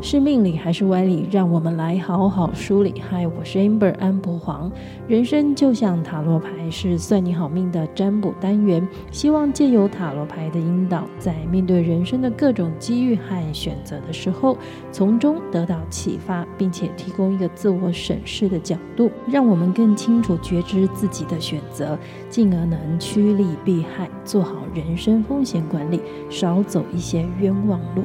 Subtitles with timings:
[0.00, 1.28] 是命理还是歪理？
[1.28, 2.94] 让我们来好好梳理。
[3.10, 4.70] 嗨，我是 Amber 安博黄。
[5.08, 8.86] 人生就像塔罗牌，是算你好命的占卜单元。
[9.10, 14.56] 希望借由塔罗牌的引导，在面对人生的各种机遇和选择的时候，
[14.92, 21.98] 从中得到启发，并且提供一个自我审视的角度，让我们更清楚觉知自己的选择，
[22.30, 28.04] 进而能趋利避害，做好人生风险管理，少走一些冤枉路。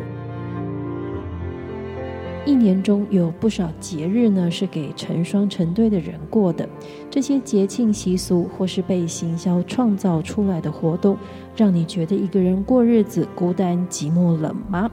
[2.45, 6.67] 一年中有不少节日呢，是给成双成对的人过的。
[7.09, 11.17] 这些节庆习俗或是被行销创造出来的活动，
[11.55, 14.91] 让你觉得一个人过日子孤单寂寞冷吗？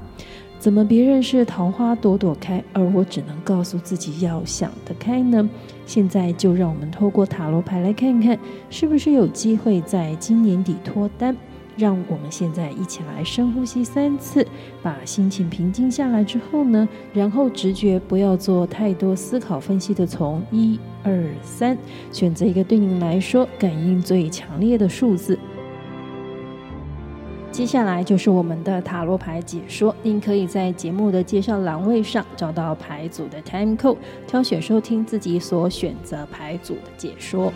[0.60, 5.48] 怎么别人是桃花朵朵开，而我只能告诉自己要想得开呢？
[5.86, 11.36] 现在就让我们透过塔罗牌来看看，是不是有机会在今年底脱单。
[11.76, 14.46] 让我们现在一起来深呼吸三次，
[14.82, 21.76] 把心情平静下来之后呢，然后直觉不要做太多思考分析的，从一二三
[22.12, 25.38] 选择一个对您来说感应最强烈的数字。
[27.52, 33.96] 接下来就是我们的塔罗牌解说，您可以在节目的介绍栏位上找到牌组的 time code，
[34.26, 37.52] 挑选收听自己所选择牌组的解说。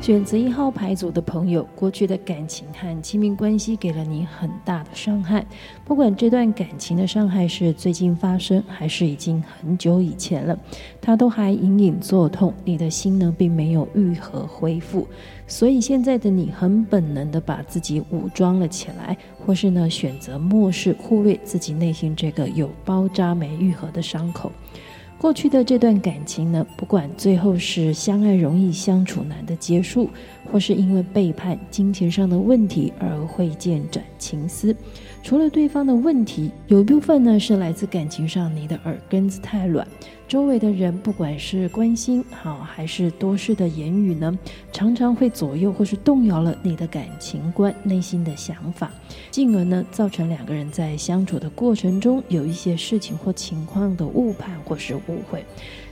[0.00, 5.44] 选择一号牌组的朋友，过去的感情和亲密关系给了你很大的伤害。
[5.84, 10.56] 不管这段感情的伤害是最近发生，还是已经很久以前了，
[11.00, 12.54] 它都还隐隐作痛。
[12.64, 15.08] 你的心呢，并没有愈合恢复，
[15.48, 24.52] 所以现在的你很本能的把自己武装了起来，或是呢，选择漠视、忽略自己内心这个有包扎没愈合的伤口。
[25.18, 30.10] 过去的这段感情呢，不管最后是相爱容易相处难的结束，
[30.46, 34.74] 或是因为背叛、金钱上的问题而会见转情丝。
[35.22, 39.84] 除了对方的问题，有一部分呢是来自感情上你的耳根子太软，
[40.28, 44.38] 周围的人不管是关心好还是多事的言语呢，
[44.70, 48.92] 常常会左右或是动摇了你的感情观、内心的想法，
[49.32, 55.44] 进而呢造成两个人在相处的过程中有一些事情或情况的误判或是误会。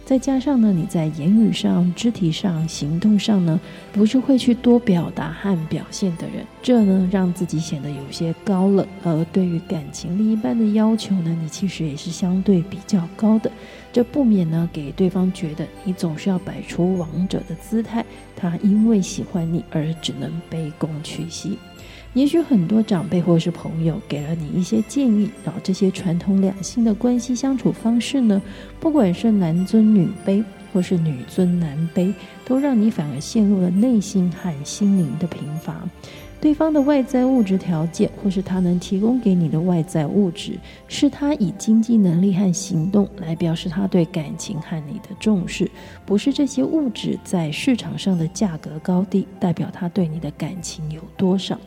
[0.05, 3.59] 再加上呢，你在言语上、肢体上、行动上呢，
[3.91, 8.87] 不是会去多表达和表现的人，这呢让自己显得有些高冷。
[9.03, 13.51] 而对于感情另一半的要求呢，你其实也是相对比较高的，
[13.95, 18.05] 这不免呢给对方觉得你总是要摆出王者的姿态，
[18.37, 21.59] 他因为喜欢你而只能卑躬屈膝。
[22.15, 28.41] 也许很多长辈或是朋友给了你一些建议，然后这些传统两性的关系相处方式呢，
[28.79, 30.43] 不管是男尊女卑
[30.73, 32.15] 或是女尊男卑，
[32.45, 35.83] 都让你反而陷入了内心和心灵的贫乏。
[36.41, 45.71] 对方的外在物质条件，或是他能提供给你的外在物质，是他以经济能力和行动来表示他对感情和你的重视，
[46.05, 51.59] 不是这些物质在市场上的价格高低代表他对你的感情有多少。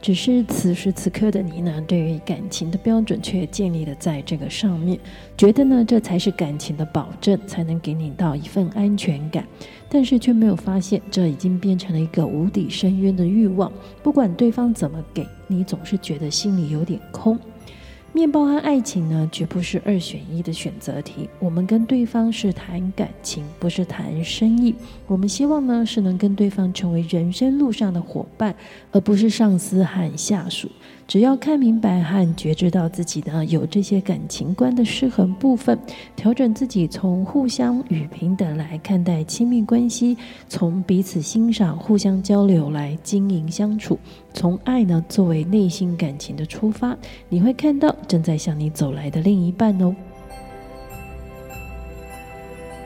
[0.00, 4.98] 只是此时此刻的你呢，对于感情的标准却建立了在这个上面，
[5.36, 9.44] 觉得呢这才是感情的保证，才能给你到一份安全感。
[9.88, 13.72] 但是却没有发现，这已经变成了一个无底深渊的欲望。
[14.02, 17.38] 不管对方怎么给你，总是觉得心里有点空。
[18.12, 21.28] 面包和爱情呢，绝不是二选一的选择题。
[21.38, 24.74] 我们跟对方是谈感情，不是谈生意。
[25.06, 28.54] 我们希望呢，是能跟对方成为人生路上的伙伴，
[28.90, 30.68] 而不是上司和下属。
[31.06, 35.78] 只要看明白和觉知到自己呢，有这些感情观的失衡部分，
[36.14, 43.98] 调整自己，从互相与平等来看待亲密关系，从彼此欣赏、互相交流来经营相处，
[44.34, 46.94] 从爱呢作为内心感情的出发，
[47.30, 49.94] 你会看到正在向你走来的另一半哦。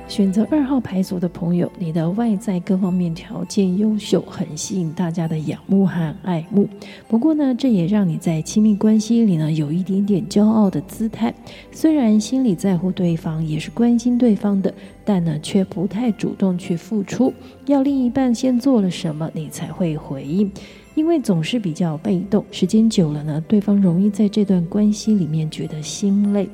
[0.08, 6.68] 选择二号牌组的朋友，你的外在各方面条件优秀，很吸引大家的仰慕和爱慕。
[7.08, 11.32] 不过呢，这也让你在亲密关系里呢有一点点骄傲的姿态。
[11.70, 17.32] 虽然心里在乎对方，也是关心对方的，但呢却不太主动去付出。
[17.64, 20.52] 要另一半先做了什么，你才会回应。
[20.94, 26.48] 因为总是比较被动，时间久了呢，对方容易在这段关系里面觉得心累。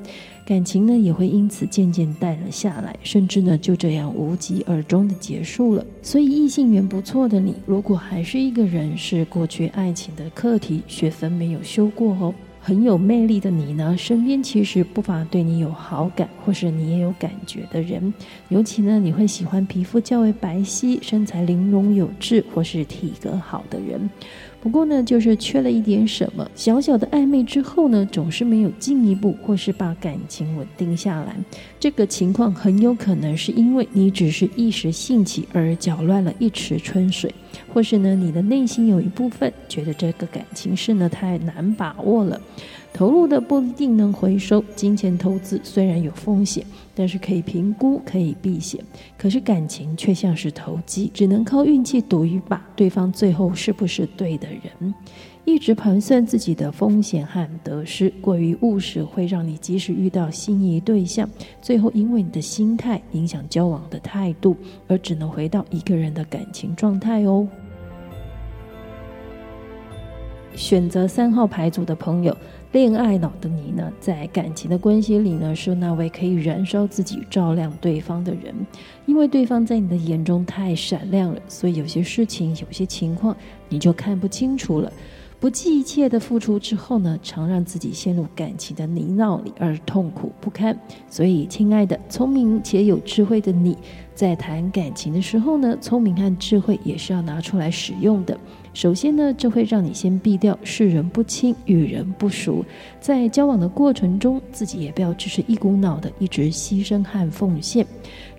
[0.45, 5.85] 感情呢也会因此渐渐淡了下来，甚至呢就这样无疾而终的结束了。
[6.01, 12.33] 所以异性缘不错的你，如果还是一个人，是过去爱情的课题，学分没有修过哦。
[12.61, 18.13] 很有魅力的你呢，身边其实不乏对你有好感或是你也有感觉的人。
[18.49, 24.09] 尤其呢，你会喜欢皮肤较为白皙、身材玲珑有致或是体格好的人。
[24.61, 31.35] 不过呢，就是缺了一点什么，小小的暧昧之后呢，总是没有进一步或是把感情稳定下来。
[31.79, 37.33] 这个情况很有可能是因为你只是一时兴起而搅乱了一池春水，
[37.73, 42.39] 或是呢，你的内心有一部分觉得这个感情是呢太难把握了。
[42.93, 48.83] 投入的不一定能回收，金钱投资虽然有风险，但是可以评估，可以避险。
[49.17, 54.93] 可是感情却像是投机，只能靠运气赌一把，对方最后是不是对的人？
[55.45, 61.27] 一直盘算自己的风险和得失，过于务实，会让你即使遇到心仪对象，
[61.61, 64.55] 最后因为你的心态影响交往的态度，
[64.87, 67.47] 而只能回到一个人的感情状态哦。
[70.55, 72.35] 选择三号牌组的朋友。
[72.71, 78.53] 恋爱脑的你呢，在感情的关系里呢，是那位可以燃烧自己、照亮对方的人。
[79.07, 83.35] 因为对方在你的眼中太闪亮了，所以有些事情、有些情况，
[83.69, 84.93] 你就看不清楚了。
[85.39, 90.77] 不计一切的付出之后呢，常让自己陷入感情的泥淖里而痛苦不堪。
[91.09, 93.77] 所以，亲爱的、聪明且有智慧的你，
[94.13, 98.37] 在谈感情的时候呢，聪明和智慧也是要拿出来使用的。
[98.73, 102.63] 首先呢，这会让你先避掉世人不清、与人不熟。
[102.99, 107.87] 在交往的过程中，自己也不要只是一股脑的一直牺牲和奉献。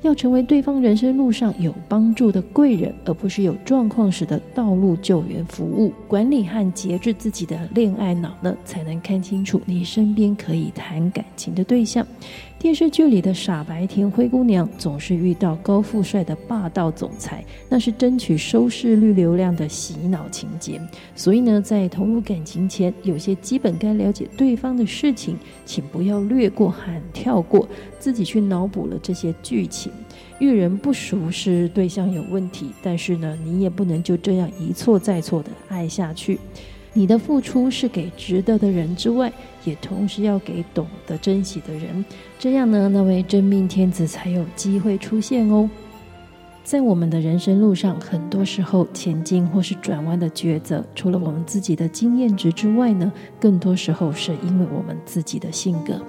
[0.02, 5.92] 要成为对方人生路上有帮助的贵人，而不是有状况时的道路救援服务。
[6.08, 12.06] 管理和节制自己的恋爱脑呢，才能看清楚你身边可以谈感情的对象。
[12.60, 20.78] 电视剧里的傻白甜灰姑娘总是遇到高富帅的霸道总裁，那是争取收视率流量的洗脑情节。
[21.16, 27.66] 所以呢，在投入感情前，有些基本该了解对方的事情，请不要略过和跳过，
[27.98, 29.90] 自己去脑补了这些剧情。
[30.38, 36.38] 遇人不淑是对象有问题，但是呢，你也不能就这样一错再错的爱下去。
[36.92, 39.32] 你的付出是给值得的人之外，
[39.64, 42.04] 也同时要给懂得珍惜的人，
[42.38, 45.70] 这样呢，那位真命天子才有机会出现哦。
[46.62, 53.10] 在我们的人生路上，很多时候前进或是转弯的抉择，除了我们自己的经验值之外呢，
[53.40, 56.00] 更多时候是因为我们自己的性格。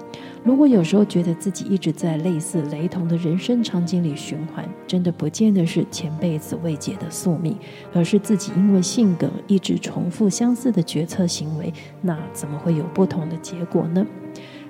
[0.44, 7.56] 如果有时候觉得自己一直在类似雷同的人生场景里循环，真的不见得是前辈子未解的宿命，
[7.94, 14.04] 而是自己因为性格一直重复相似的决策行为，那怎么会有不同的结果呢？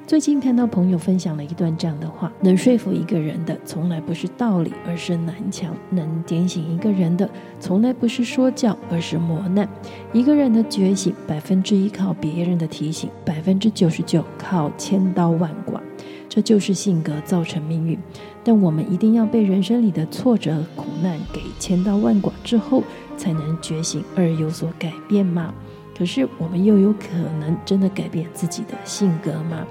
[0.04, 7.28] 最近看到朋友分享了一段这样的话：能说服一个人的，从来不是道理，而是南墙；能点醒一个人的，
[7.58, 9.66] 从来不是说教，而是磨难。
[10.12, 15.80] 一个人的觉醒，百分之一靠别人的提醒，百分之九十九靠千刀万剐。
[16.28, 17.98] 这就是性格造成命运。
[18.44, 22.82] 但我们一定要被人生里的挫折、苦难给千刀万剐之后，
[23.16, 25.54] 才能觉醒而有所改变吗？
[26.02, 29.64] 可是，我们又有可能真的改变自己的性格吗？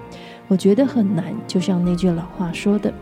[0.48, 1.36] 我觉得很难。
[1.45, 2.94] 就像那句老话说的：“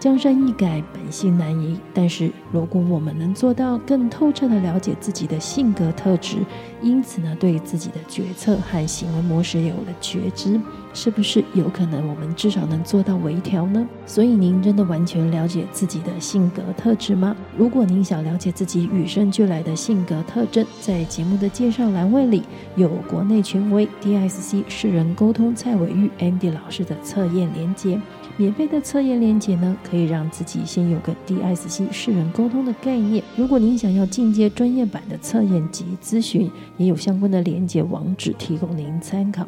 [0.00, 6.38] 江山易改，本性难移。”但是，如果我们能做到更透彻地了解自己的性格特质，
[6.82, 10.60] 因此呢，对自己的决策和行为模式有了觉知。
[10.94, 13.86] 是不是有可能我们至少能做到微调呢？
[14.06, 17.34] 所以您真的完全了解自己的性格特质吗？
[17.56, 22.42] 如果您想了解自己与生俱来的性格特征，在节目的介绍栏位里
[22.76, 28.00] 有国内权威 DSC 世人沟通蔡伟玉 MD 老师的测验连接，
[28.36, 33.24] 免费的测验连接呢，可以让自己先有个 DSC 世人沟通的概念。
[33.36, 39.46] 如果您想要进阶专业版的测验及咨询，也有相关的连接网址提供您参考。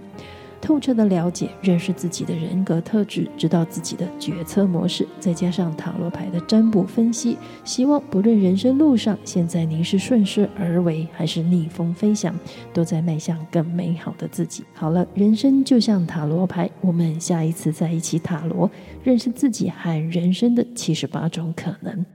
[0.65, 12.35] 透彻的了解、认识自己的人格特质，知道自己的决策模式，再加上塔罗牌的占卜分析，希望不论人生路上，现在您是顺势而为，还是逆风飞翔，
[12.73, 14.65] 都在迈向更美好的自己。
[14.73, 18.71] 好了，人生就像塔罗牌，我们下一次再一起塔罗，
[19.03, 22.07] 认识自己和人生的七十八种可能。